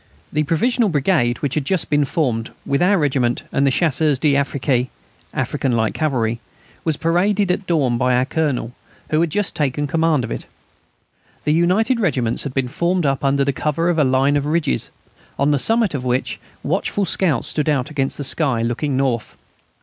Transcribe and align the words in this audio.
_The 0.33 0.41
provisional 0.41 0.89
brigade 0.89 1.37
which 1.43 1.53
had 1.53 1.63
just 1.63 1.91
been 1.91 2.05
formed, 2.05 2.49
with 2.65 2.81
our 2.81 2.97
regiment 2.97 3.43
and 3.51 3.67
the 3.67 3.71
Chasseurs 3.71 4.17
d'Afrique 4.17 4.89
(African 5.31 5.73
Light 5.73 5.93
Cavalry), 5.93 6.39
was 6.83 6.97
paraded 6.97 7.51
at 7.51 7.67
dawn 7.67 7.99
by 7.99 8.15
our 8.15 8.25
Colonel, 8.25 8.73
who 9.11 9.21
had 9.21 9.29
taken 9.31 9.85
command 9.85 10.23
of 10.23 10.31
it. 10.31 10.47
The 11.43 11.53
united 11.53 11.99
regiments 11.99 12.41
had 12.41 12.53
been 12.55 12.67
formed 12.67 13.05
up 13.05 13.23
under 13.23 13.45
cover 13.51 13.89
of 13.89 13.99
a 13.99 14.03
line 14.03 14.35
of 14.35 14.47
ridges, 14.47 14.89
on 15.37 15.51
the 15.51 15.59
summit 15.59 15.93
of 15.93 16.03
which 16.03 16.39
the 16.63 16.69
watchful 16.69 17.05
scouts 17.05 17.49
stood 17.49 17.69
out 17.69 17.91
against 17.91 18.17
the 18.17 18.23
sky, 18.23 18.63
looking 18.63 18.97
north. 18.97 19.37